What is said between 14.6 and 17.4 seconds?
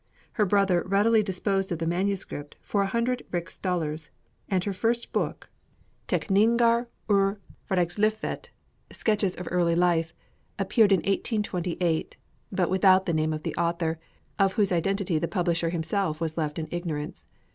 identity the publisher himself was left in ignorance.